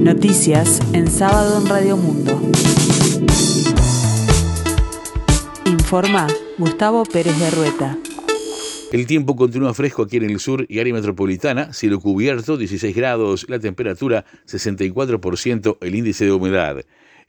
Noticias 0.00 0.80
en 0.94 1.10
sábado 1.10 1.60
en 1.60 1.66
Radio 1.68 1.98
Mundo. 1.98 2.40
Informa 5.66 6.26
Gustavo 6.56 7.04
Pérez 7.04 7.38
de 7.38 7.50
Rueta. 7.50 7.98
El 8.92 9.06
tiempo 9.06 9.36
continúa 9.36 9.74
fresco 9.74 10.02
aquí 10.02 10.16
en 10.16 10.24
el 10.24 10.40
sur 10.40 10.64
y 10.70 10.78
área 10.78 10.94
metropolitana, 10.94 11.74
cielo 11.74 12.00
cubierto, 12.00 12.56
16 12.56 12.96
grados, 12.96 13.44
la 13.50 13.58
temperatura 13.58 14.24
64%, 14.48 15.76
el 15.82 15.94
índice 15.94 16.24
de 16.24 16.32
humedad. 16.32 16.78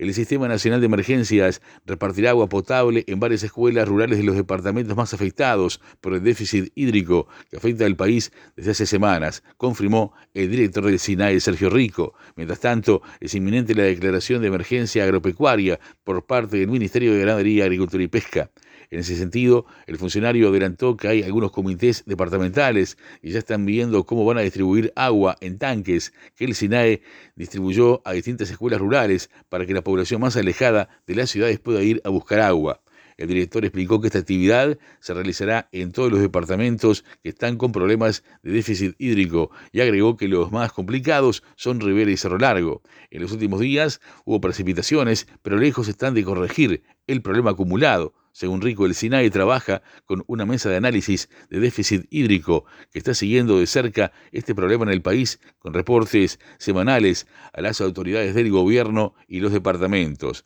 El 0.01 0.15
Sistema 0.15 0.47
Nacional 0.47 0.79
de 0.79 0.87
Emergencias 0.87 1.61
repartirá 1.85 2.31
agua 2.31 2.49
potable 2.49 3.03
en 3.05 3.19
varias 3.19 3.43
escuelas 3.43 3.87
rurales 3.87 4.17
de 4.17 4.23
los 4.23 4.35
departamentos 4.35 4.97
más 4.97 5.13
afectados 5.13 5.79
por 6.01 6.15
el 6.15 6.23
déficit 6.23 6.71
hídrico 6.73 7.27
que 7.51 7.57
afecta 7.57 7.85
al 7.85 7.95
país 7.95 8.31
desde 8.55 8.71
hace 8.71 8.87
semanas, 8.87 9.43
confirmó 9.57 10.13
el 10.33 10.49
director 10.49 10.83
del 10.83 10.97
SINAE, 10.97 11.39
Sergio 11.39 11.69
Rico. 11.69 12.15
Mientras 12.35 12.59
tanto, 12.59 13.03
es 13.19 13.35
inminente 13.35 13.75
la 13.75 13.83
declaración 13.83 14.41
de 14.41 14.47
emergencia 14.47 15.03
agropecuaria 15.03 15.79
por 16.03 16.25
parte 16.25 16.57
del 16.57 16.69
Ministerio 16.69 17.13
de 17.13 17.19
Ganadería, 17.19 17.65
Agricultura 17.65 18.01
y 18.01 18.07
Pesca. 18.07 18.49
En 18.91 18.99
ese 18.99 19.15
sentido, 19.15 19.65
el 19.87 19.97
funcionario 19.97 20.49
adelantó 20.49 20.97
que 20.97 21.07
hay 21.07 21.23
algunos 21.23 21.51
comités 21.51 22.03
departamentales 22.05 22.97
y 23.21 23.31
ya 23.31 23.39
están 23.39 23.65
viendo 23.65 24.05
cómo 24.05 24.25
van 24.25 24.37
a 24.37 24.41
distribuir 24.41 24.91
agua 24.97 25.37
en 25.39 25.57
tanques 25.57 26.13
que 26.35 26.43
el 26.43 26.55
SINAE 26.55 27.01
distribuyó 27.37 28.01
a 28.05 28.11
distintas 28.11 28.51
escuelas 28.51 28.81
rurales 28.81 29.29
para 29.47 29.65
que 29.65 29.73
la 29.73 29.81
población 29.81 30.19
más 30.19 30.35
alejada 30.35 30.89
de 31.07 31.15
las 31.15 31.29
ciudades 31.29 31.57
pueda 31.57 31.81
ir 31.81 32.01
a 32.03 32.09
buscar 32.09 32.41
agua. 32.41 32.81
El 33.15 33.29
director 33.29 33.63
explicó 33.63 34.01
que 34.01 34.07
esta 34.07 34.19
actividad 34.19 34.77
se 34.99 35.13
realizará 35.13 35.69
en 35.71 35.93
todos 35.93 36.11
los 36.11 36.19
departamentos 36.19 37.05
que 37.23 37.29
están 37.29 37.55
con 37.57 37.71
problemas 37.71 38.25
de 38.43 38.51
déficit 38.51 38.95
hídrico 38.97 39.51
y 39.71 39.79
agregó 39.79 40.17
que 40.17 40.27
los 40.27 40.51
más 40.51 40.73
complicados 40.73 41.43
son 41.55 41.79
Rivera 41.79 42.11
y 42.11 42.17
Cerro 42.17 42.39
Largo. 42.39 42.81
En 43.09 43.21
los 43.21 43.31
últimos 43.31 43.61
días 43.61 44.01
hubo 44.25 44.41
precipitaciones, 44.41 45.27
pero 45.43 45.57
lejos 45.57 45.87
están 45.87 46.13
de 46.13 46.25
corregir 46.25 46.83
el 47.07 47.21
problema 47.21 47.51
acumulado. 47.51 48.15
Según 48.31 48.61
Rico, 48.61 48.85
el 48.85 48.95
SINAE 48.95 49.29
trabaja 49.29 49.81
con 50.05 50.23
una 50.27 50.45
mesa 50.45 50.69
de 50.69 50.77
análisis 50.77 51.29
de 51.49 51.59
déficit 51.59 52.05
hídrico 52.09 52.65
que 52.91 52.99
está 52.99 53.13
siguiendo 53.13 53.59
de 53.59 53.67
cerca 53.67 54.13
este 54.31 54.55
problema 54.55 54.85
en 54.85 54.91
el 54.91 55.01
país 55.01 55.39
con 55.59 55.73
reportes 55.73 56.39
semanales 56.57 57.27
a 57.53 57.61
las 57.61 57.81
autoridades 57.81 58.33
del 58.33 58.49
gobierno 58.49 59.13
y 59.27 59.39
los 59.41 59.51
departamentos. 59.51 60.45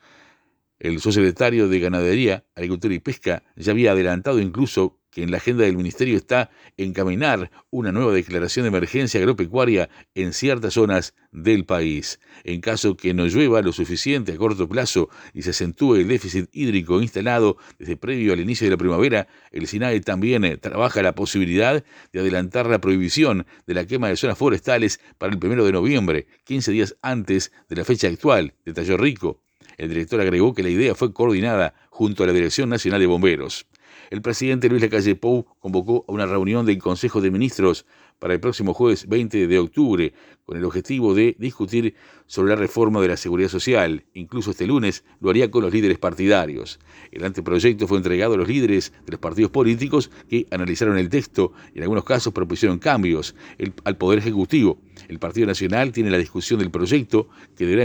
El 0.80 1.00
subsecretario 1.00 1.70
de 1.70 1.80
Ganadería, 1.80 2.46
Agricultura 2.56 2.94
y 2.94 3.00
Pesca 3.00 3.44
ya 3.56 3.72
había 3.72 3.92
adelantado 3.92 4.40
incluso 4.40 5.00
que 5.16 5.24
en 5.24 5.32
la 5.32 5.38
agenda 5.38 5.64
del 5.64 5.78
Ministerio 5.78 6.18
está 6.18 6.52
encaminar 6.76 7.50
una 7.70 7.94
nueva 7.94 8.12
declaración 8.12 8.66
de 8.66 8.68
emergencia 8.68 9.18
agropecuaria 9.18 9.90
en 10.14 10.34
ciertas 10.34 10.74
zonas 10.74 11.16
del 11.32 11.64
país. 11.64 12.20
En 12.44 12.60
caso 12.60 12.98
que 12.98 13.14
no 13.14 13.26
llueva 13.26 13.62
lo 13.62 13.72
suficiente 13.72 14.34
a 14.34 14.36
corto 14.36 14.68
plazo 14.68 15.08
y 15.34 15.44
se 15.44 15.52
acentúe 15.52 15.96
el 15.96 16.10
déficit 16.10 16.50
hídrico 16.52 17.02
instalado 17.02 17.56
desde 17.80 17.96
previo 17.96 18.34
al 18.34 18.42
inicio 18.42 18.66
de 18.66 18.72
la 18.72 18.78
primavera, 18.78 19.30
el 19.52 19.68
SINAE 19.68 20.02
también 20.02 20.44
eh, 20.44 20.58
trabaja 20.58 21.02
la 21.02 21.16
posibilidad 21.16 21.82
de 22.12 22.20
adelantar 22.20 22.68
la 22.68 22.82
prohibición 22.82 23.48
de 23.66 23.74
la 23.74 23.88
quema 23.88 24.10
de 24.10 24.18
zonas 24.18 24.38
forestales 24.38 25.00
para 25.18 25.32
el 25.32 25.40
primero 25.40 25.64
de 25.64 25.72
noviembre, 25.72 26.28
15 26.44 26.74
días 26.74 26.98
antes 27.02 27.54
de 27.70 27.78
la 27.78 27.86
fecha 27.86 28.10
actual, 28.10 28.54
detalló 28.66 28.98
Rico. 28.98 29.42
El 29.78 29.88
director 29.88 30.20
agregó 30.20 30.54
que 30.54 30.64
la 30.64 30.70
idea 30.70 30.94
fue 30.94 31.14
coordinada 31.14 31.74
junto 31.90 32.24
a 32.24 32.28
la 32.28 32.34
Dirección 32.34 32.68
Nacional 32.68 33.00
de 33.00 33.08
Bomberos 33.08 33.66
el 34.10 34.22
presidente 34.22 34.70
Luis 34.70 34.82
Lacalle 34.82 35.16
Pou 35.16 35.46
convocó 35.60 36.06
a 36.08 36.12
una 36.12 36.26
reunión 36.26 36.66
del 36.66 36.78
Consejo 36.78 37.22
de 37.22 37.32
Ministros 37.32 37.86
para 38.20 38.34
el 38.34 38.40
próximo 38.40 38.74
jueves 38.74 39.08
20 39.08 39.48
de 39.48 39.60
octubre, 39.60 40.14
con 40.46 40.58
el 40.58 40.64
objetivo 40.64 41.14
de 41.14 41.36
discutir 41.38 41.96
sobre 42.28 42.50
la 42.50 42.56
reforma 42.56 43.02
de 43.02 43.10
la 43.10 43.18
seguridad 43.18 43.50
social. 43.50 44.06
Incluso 44.14 44.52
este 44.52 44.68
lunes 44.68 45.04
lo 45.20 45.30
haría 45.30 45.52
con 45.52 45.64
los 45.64 45.74
líderes 45.74 45.98
partidarios. 45.98 46.80
El 47.12 47.24
anteproyecto 47.26 47.88
fue 47.88 47.98
entregado 47.98 48.36
a 48.36 48.38
los 48.38 48.48
líderes 48.48 48.94
de 49.06 49.12
los 49.12 49.20
partidos 49.20 49.52
políticos 49.52 50.12
que 50.30 50.48
analizaron 50.52 50.98
el 50.98 51.10
texto 51.10 51.54
y 51.74 51.78
en 51.78 51.84
algunos 51.84 52.04
casos 52.04 52.34
propusieron 52.34 52.80
cambios 52.80 53.36
al 53.84 53.98
Poder 53.98 54.20
Ejecutivo. 54.20 54.80
El 55.08 55.20
Partido 55.20 55.48
Nacional 55.48 55.92
tiene 55.92 56.10
la 56.10 56.18
discusión 56.18 56.60
del 56.60 56.72
proyecto 56.72 57.28
que 57.56 57.66
deberá 57.66 57.84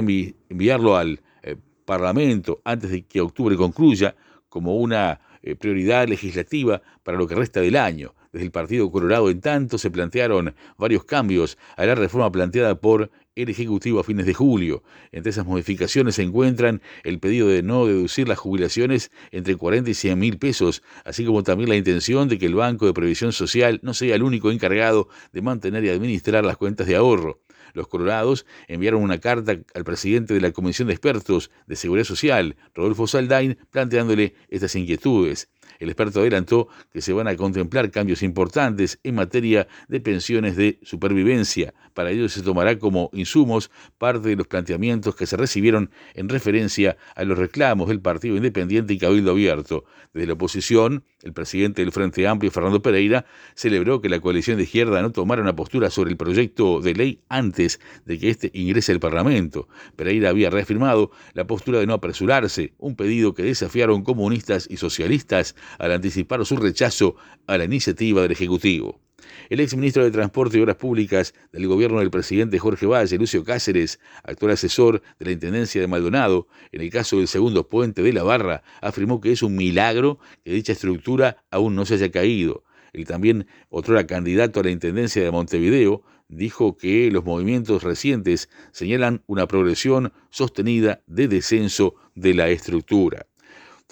enviarlo 0.49 0.97
al 0.97 1.21
eh, 1.43 1.57
Parlamento 1.85 2.61
antes 2.65 2.91
de 2.91 3.03
que 3.03 3.21
octubre 3.21 3.57
concluya 3.57 4.15
como 4.49 4.77
una 4.77 5.21
eh, 5.43 5.57
prioridad 5.57 6.09
legislativa 6.09 6.83
para 7.03 7.19
lo 7.19 7.27
que 7.27 7.35
resta 7.35 7.61
del 7.61 7.77
año. 7.77 8.15
Desde 8.33 8.47
el 8.47 8.53
Partido 8.53 8.91
Colorado, 8.93 9.29
en 9.29 9.41
tanto, 9.41 9.77
se 9.77 9.91
plantearon 9.91 10.55
varios 10.79 11.05
cambios 11.05 11.59
a 11.77 11.85
la 11.85 11.97
reforma 11.97 12.31
planteada 12.31 12.81
por 12.81 13.11
el 13.35 13.49
Ejecutivo 13.49 13.99
a 13.99 14.05
fines 14.05 14.27
de 14.27 14.35
julio. 14.35 14.83
Entre 15.13 15.31
esas 15.31 15.47
modificaciones 15.47 16.17
se 16.17 16.23
encuentran 16.23 16.81
el 17.03 17.19
pedido 17.19 17.49
de 17.49 17.63
no 17.63 17.87
deducir 17.87 18.29
las 18.29 18.39
jubilaciones 18.39 19.11
entre 19.33 19.57
40 19.57 19.91
y 19.91 19.95
100 19.95 20.19
mil 20.19 20.39
pesos, 20.39 20.83
así 21.05 21.25
como 21.25 21.43
también 21.43 21.71
la 21.71 21.77
intención 21.77 22.29
de 22.29 22.39
que 22.39 22.47
el 22.47 22.55
Banco 22.55 22.87
de 22.87 22.93
Previsión 22.93 23.33
Social 23.33 23.81
no 23.83 23.95
sea 23.95 24.15
el 24.15 24.23
único 24.23 24.51
encargado 24.51 25.09
de 25.33 25.43
mantener 25.43 25.85
y 25.85 25.89
administrar 25.89 26.45
las 26.45 26.57
cuentas 26.57 26.87
de 26.87 26.97
ahorro. 26.97 27.41
Los 27.75 27.89
colorados 27.89 28.47
enviaron 28.69 29.03
una 29.03 29.19
carta 29.19 29.59
al 29.75 29.85
presidente 29.85 30.35
de 30.35 30.41
la 30.41 30.53
Comisión 30.53 30.89
de 30.89 30.95
Expertos 30.95 31.51
de 31.67 31.77
Seguridad 31.77 32.05
Social, 32.05 32.57
Rodolfo 32.75 33.07
Saldain, 33.07 33.59
planteándole 33.71 34.35
estas 34.49 34.75
inquietudes. 34.75 35.49
El 35.79 35.89
experto 35.89 36.21
adelantó 36.21 36.69
que 36.93 37.01
se 37.01 37.13
van 37.13 37.29
a 37.29 37.37
contemplar 37.37 37.91
cambios 37.91 38.23
importantes 38.23 38.99
en 39.03 39.15
materia 39.15 39.69
de 39.89 40.01
pensiones 40.01 40.57
de 40.57 40.79
supervivencia. 40.83 41.75
Para 41.95 42.11
ello 42.11 42.29
se 42.29 42.43
tomará 42.43 42.79
como 42.79 43.11
insumos 43.13 43.71
parte 43.99 44.29
de 44.29 44.37
los 44.37 44.47
planteamientos 44.47 45.15
que 45.15 45.27
se 45.27 45.37
recibieron 45.37 45.91
en 46.15 46.29
referencia 46.29 46.97
a 47.15 47.25
los 47.25 47.39
reclamos 47.39 47.89
del 47.89 48.01
Partido 48.01 48.37
Independiente 48.37 48.95
y 48.95 48.99
Cabildo 48.99 49.33
Abierto. 49.33 49.85
Desde 50.13 50.27
la 50.27 50.33
oposición, 50.35 51.05
el 51.23 51.33
presidente 51.33 51.83
del 51.83 51.93
Frente 51.93 52.27
Amplio, 52.27 52.51
Fernando 52.51 52.83
Pereira, 52.83 53.27
celebró 53.55 54.01
que 54.01 54.09
la 54.09 54.21
coalición 54.21 54.57
de 54.57 54.65
izquierda 54.65 55.03
no 55.03 55.13
tomara 55.13 55.43
una 55.43 55.55
postura 55.55 55.91
sobre 55.91 56.11
el 56.11 56.17
proyecto 56.17 56.81
de 56.81 56.95
ley 56.95 57.21
antes 57.29 57.81
de 58.07 58.19
que 58.19 58.31
éste 58.31 58.51
ingrese 58.55 58.93
al 58.93 59.01
Parlamento. 59.01 59.69
Pereira 59.97 60.31
había 60.31 60.51
reafirmado 60.51 61.11
la 61.35 61.47
postura 61.47 61.79
de 61.79 61.87
no 61.87 61.95
apresurarse, 61.95 62.73
un 62.79 62.97
pedido 62.97 63.35
que 63.35 63.43
desafiaron 63.43 64.03
comunistas 64.03 64.67
y 64.71 64.77
socialistas 64.77 65.55
al 65.79 65.93
anticipar 65.93 66.45
su 66.45 66.57
rechazo 66.57 67.17
a 67.47 67.59
la 67.59 67.65
iniciativa 67.65 68.23
del 68.23 68.33
Ejecutivo. 68.33 69.01
El 69.49 69.61
exministro 69.61 70.05
de 70.05 70.11
Transporte 70.11 70.59
y 70.59 70.63
Obras 70.63 70.77
Públicas 70.77 71.35
del 71.53 71.67
gobierno 71.67 71.99
del 71.99 72.11
presidente 72.11 72.59
Jorge 72.59 72.87
Valle, 72.87 73.19
Lucio 73.19 73.45
Cáceres, 73.45 74.01
actual 74.23 74.53
asesor 74.53 75.03
de 75.19 75.27
la 75.27 75.33
Intendencia 75.33 75.81
de 75.81 75.87
Maldonado, 75.87 76.49
en 76.73 76.81
el 76.81 76.91
caso 76.91 77.19
del 77.19 77.29
segundo 77.29 77.69
puente 77.69 78.03
de 78.03 78.13
la 78.13 78.23
Barra, 78.23 78.63
afirmó 78.81 79.21
que 79.21 79.33
es 79.33 79.43
un 79.43 79.57
milagro 79.57 80.19
que 80.45 80.53
dicha 80.53 80.73
estructura 80.73 81.45
aún 81.51 81.75
no 81.75 81.85
se 81.85 81.95
haya 81.95 82.11
caído. 82.11 82.65
El 82.93 83.07
también 83.07 83.47
otro 83.69 84.05
candidato 84.07 84.61
a 84.61 84.65
la 84.65 84.71
Intendencia 84.71 85.23
de 85.23 85.31
Montevideo 85.31 86.03
dijo 86.29 86.77
que 86.77 87.11
los 87.11 87.25
movimientos 87.25 87.83
recientes 87.83 88.49
señalan 88.73 89.23
una 89.27 89.47
progresión 89.47 90.13
sostenida 90.31 91.03
de 91.07 91.29
descenso 91.29 91.95
de 92.15 92.35
la 92.35 92.49
estructura 92.49 93.27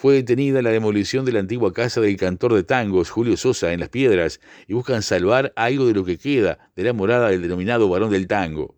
fue 0.01 0.15
detenida 0.15 0.63
la 0.63 0.71
demolición 0.71 1.25
de 1.25 1.33
la 1.33 1.41
antigua 1.41 1.73
casa 1.73 2.01
del 2.01 2.17
cantor 2.17 2.55
de 2.55 2.63
tangos 2.63 3.11
Julio 3.11 3.37
Sosa 3.37 3.73
en 3.73 3.81
Las 3.81 3.89
Piedras 3.89 4.41
y 4.69 4.75
buscan 4.75 5.03
salvar 5.03 5.53
algo 5.57 5.89
de 5.89 5.93
lo 5.95 6.05
que 6.05 6.19
queda 6.19 6.71
de 6.77 6.85
la 6.85 6.93
morada 6.93 7.31
del 7.31 7.43
denominado 7.43 7.89
varón 7.89 8.13
del 8.13 8.29
tango. 8.29 8.77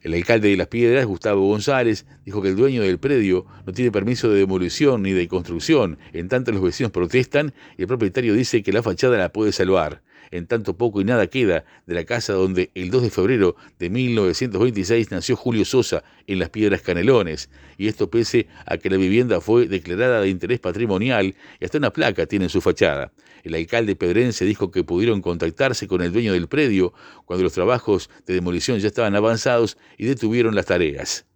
El 0.00 0.14
alcalde 0.14 0.48
de 0.48 0.56
Las 0.56 0.68
Piedras, 0.68 1.04
Gustavo 1.04 1.46
González, 1.46 2.06
dijo 2.24 2.40
que 2.40 2.48
el 2.48 2.56
dueño 2.56 2.80
del 2.80 2.98
predio 2.98 3.44
no 3.66 3.74
tiene 3.74 3.92
permiso 3.92 4.30
de 4.30 4.38
demolición 4.38 5.02
ni 5.02 5.12
de 5.12 5.28
construcción, 5.28 5.98
en 6.14 6.30
tanto 6.30 6.50
los 6.50 6.62
vecinos 6.62 6.92
protestan 6.92 7.52
y 7.76 7.82
el 7.82 7.88
propietario 7.88 8.32
dice 8.32 8.62
que 8.62 8.72
la 8.72 8.82
fachada 8.82 9.18
la 9.18 9.28
puede 9.28 9.52
salvar 9.52 10.00
en 10.30 10.46
tanto 10.46 10.76
poco 10.76 11.00
y 11.00 11.04
nada 11.04 11.26
queda 11.26 11.64
de 11.86 11.94
la 11.94 12.04
casa 12.04 12.32
donde 12.32 12.70
el 12.74 12.90
2 12.90 13.02
de 13.02 13.10
febrero 13.10 13.56
de 13.78 13.90
1926 13.90 15.10
nació 15.10 15.36
Julio 15.36 15.64
Sosa 15.64 16.04
en 16.26 16.38
las 16.38 16.50
Piedras 16.50 16.82
Canelones, 16.82 17.50
y 17.78 17.88
esto 17.88 18.10
pese 18.10 18.48
a 18.66 18.78
que 18.78 18.90
la 18.90 18.96
vivienda 18.96 19.40
fue 19.40 19.66
declarada 19.66 20.20
de 20.20 20.28
interés 20.28 20.60
patrimonial 20.60 21.34
y 21.60 21.64
hasta 21.64 21.78
una 21.78 21.92
placa 21.92 22.26
tiene 22.26 22.46
en 22.46 22.50
su 22.50 22.60
fachada. 22.60 23.12
El 23.44 23.54
alcalde 23.54 23.94
pedrense 23.96 24.44
dijo 24.44 24.70
que 24.70 24.84
pudieron 24.84 25.20
contactarse 25.22 25.86
con 25.86 26.02
el 26.02 26.12
dueño 26.12 26.32
del 26.32 26.48
predio 26.48 26.92
cuando 27.24 27.44
los 27.44 27.52
trabajos 27.52 28.10
de 28.26 28.34
demolición 28.34 28.78
ya 28.78 28.88
estaban 28.88 29.14
avanzados 29.14 29.78
y 29.96 30.06
detuvieron 30.06 30.54
las 30.54 30.66
tareas. 30.66 31.26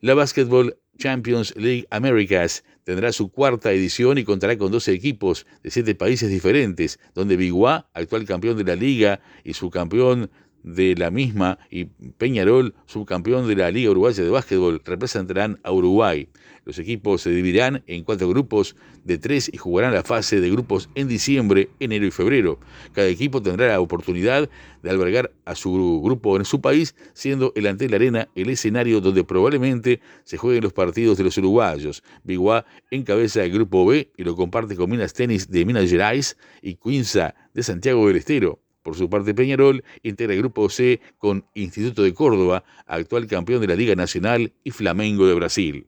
La 0.00 0.14
Basketball 0.14 0.76
Champions 0.98 1.54
League 1.56 1.86
Americas 1.90 2.64
tendrá 2.84 3.12
su 3.12 3.30
cuarta 3.30 3.72
edición 3.72 4.18
y 4.18 4.24
contará 4.24 4.56
con 4.58 4.72
12 4.72 4.92
equipos 4.92 5.46
de 5.62 5.70
siete 5.70 5.94
países 5.94 6.30
diferentes, 6.30 6.98
donde 7.14 7.36
Biguá, 7.36 7.88
actual 7.94 8.24
campeón 8.24 8.56
de 8.56 8.64
la 8.64 8.76
liga 8.76 9.20
y 9.44 9.54
su 9.54 9.70
campeón 9.70 10.30
de 10.62 10.94
la 10.96 11.10
misma 11.10 11.58
y 11.70 11.86
Peñarol, 11.86 12.74
subcampeón 12.86 13.48
de 13.48 13.56
la 13.56 13.70
Liga 13.70 13.90
Uruguaya 13.90 14.22
de 14.22 14.30
Básquetbol, 14.30 14.80
representarán 14.84 15.58
a 15.62 15.72
Uruguay. 15.72 16.28
Los 16.64 16.78
equipos 16.78 17.22
se 17.22 17.30
dividirán 17.30 17.82
en 17.88 18.04
cuatro 18.04 18.28
grupos 18.28 18.76
de 19.04 19.18
tres 19.18 19.50
y 19.52 19.56
jugarán 19.56 19.92
la 19.92 20.04
fase 20.04 20.40
de 20.40 20.48
grupos 20.48 20.88
en 20.94 21.08
diciembre, 21.08 21.70
enero 21.80 22.06
y 22.06 22.12
febrero. 22.12 22.60
Cada 22.92 23.08
equipo 23.08 23.42
tendrá 23.42 23.66
la 23.66 23.80
oportunidad 23.80 24.48
de 24.82 24.90
albergar 24.90 25.32
a 25.44 25.56
su 25.56 26.00
grupo 26.04 26.36
en 26.36 26.44
su 26.44 26.60
país, 26.60 26.94
siendo 27.14 27.52
el 27.56 27.66
Antel 27.66 27.94
Arena 27.94 28.28
el 28.36 28.48
escenario 28.48 29.00
donde 29.00 29.24
probablemente 29.24 30.00
se 30.22 30.36
jueguen 30.36 30.62
los 30.62 30.72
partidos 30.72 31.18
de 31.18 31.24
los 31.24 31.36
uruguayos. 31.36 32.04
Biguá 32.22 32.64
encabeza 32.92 33.42
el 33.42 33.50
grupo 33.50 33.84
B 33.84 34.12
y 34.16 34.22
lo 34.22 34.36
comparte 34.36 34.76
con 34.76 34.88
Minas 34.88 35.14
Tenis 35.14 35.50
de 35.50 35.64
Minas 35.64 35.90
Gerais 35.90 36.36
y 36.60 36.76
Quinza 36.76 37.34
de 37.54 37.62
Santiago 37.64 38.06
del 38.06 38.16
Estero. 38.16 38.61
Por 38.82 38.96
su 38.96 39.08
parte, 39.08 39.34
Peñarol 39.34 39.84
integra 40.02 40.34
el 40.34 40.40
grupo 40.40 40.68
C 40.68 41.00
con 41.18 41.44
Instituto 41.54 42.02
de 42.02 42.14
Córdoba, 42.14 42.64
actual 42.86 43.26
campeón 43.26 43.60
de 43.60 43.68
la 43.68 43.76
Liga 43.76 43.94
Nacional, 43.94 44.52
y 44.64 44.70
Flamengo 44.70 45.26
de 45.26 45.34
Brasil. 45.34 45.86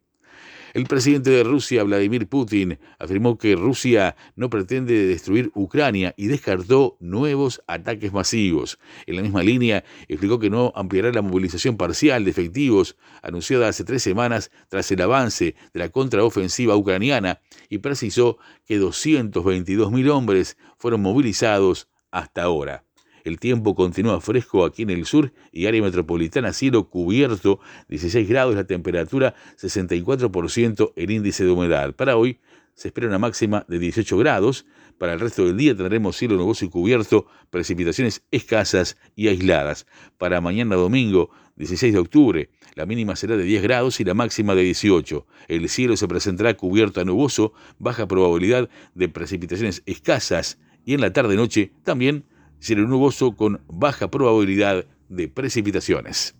El 0.74 0.86
presidente 0.86 1.30
de 1.30 1.44
Rusia, 1.44 1.84
Vladimir 1.84 2.26
Putin, 2.26 2.80
afirmó 2.98 3.38
que 3.38 3.54
Rusia 3.54 4.16
no 4.34 4.50
pretende 4.50 5.06
destruir 5.06 5.52
Ucrania 5.54 6.14
y 6.16 6.26
descartó 6.26 6.96
nuevos 6.98 7.62
ataques 7.68 8.12
masivos. 8.12 8.80
En 9.06 9.14
la 9.14 9.22
misma 9.22 9.44
línea, 9.44 9.84
explicó 10.08 10.40
que 10.40 10.50
no 10.50 10.72
ampliará 10.74 11.12
la 11.12 11.22
movilización 11.22 11.76
parcial 11.76 12.24
de 12.24 12.32
efectivos 12.32 12.96
anunciada 13.22 13.68
hace 13.68 13.84
tres 13.84 14.02
semanas 14.02 14.50
tras 14.68 14.90
el 14.90 15.00
avance 15.00 15.54
de 15.72 15.78
la 15.78 15.90
contraofensiva 15.90 16.74
ucraniana 16.74 17.40
y 17.68 17.78
precisó 17.78 18.38
que 18.66 18.80
222.000 18.80 20.10
hombres 20.10 20.56
fueron 20.76 21.02
movilizados 21.02 21.88
hasta 22.14 22.44
ahora. 22.44 22.84
El 23.24 23.38
tiempo 23.38 23.74
continúa 23.74 24.20
fresco 24.20 24.64
aquí 24.64 24.82
en 24.82 24.90
el 24.90 25.06
sur 25.06 25.32
y 25.50 25.66
área 25.66 25.82
metropolitana, 25.82 26.52
cielo 26.52 26.88
cubierto, 26.90 27.58
16 27.88 28.28
grados 28.28 28.54
la 28.54 28.64
temperatura, 28.64 29.34
64% 29.60 30.92
el 30.94 31.10
índice 31.10 31.44
de 31.44 31.50
humedad. 31.50 31.94
Para 31.94 32.16
hoy 32.16 32.38
se 32.74 32.88
espera 32.88 33.08
una 33.08 33.18
máxima 33.18 33.64
de 33.66 33.78
18 33.78 34.16
grados. 34.18 34.66
Para 34.98 35.14
el 35.14 35.20
resto 35.20 35.44
del 35.46 35.56
día 35.56 35.74
tendremos 35.74 36.16
cielo 36.16 36.36
nuboso 36.36 36.66
y 36.66 36.68
cubierto, 36.68 37.26
precipitaciones 37.50 38.22
escasas 38.30 38.96
y 39.16 39.28
aisladas. 39.28 39.86
Para 40.18 40.40
mañana 40.40 40.76
domingo, 40.76 41.30
16 41.56 41.94
de 41.94 41.98
octubre, 41.98 42.50
la 42.74 42.84
mínima 42.84 43.16
será 43.16 43.36
de 43.36 43.44
10 43.44 43.62
grados 43.62 44.00
y 44.00 44.04
la 44.04 44.14
máxima 44.14 44.54
de 44.54 44.62
18. 44.62 45.26
El 45.48 45.68
cielo 45.68 45.96
se 45.96 46.06
presentará 46.08 46.54
cubierto 46.54 47.00
a 47.00 47.04
nuboso, 47.04 47.54
baja 47.78 48.06
probabilidad 48.06 48.68
de 48.94 49.08
precipitaciones 49.08 49.82
escasas 49.86 50.58
y 50.84 50.94
en 50.94 51.00
la 51.00 51.12
tarde-noche 51.12 51.72
también 51.82 52.24
cielo 52.60 52.86
nuboso 52.86 53.36
con 53.36 53.60
baja 53.68 54.10
probabilidad 54.10 54.86
de 55.08 55.28
precipitaciones. 55.28 56.34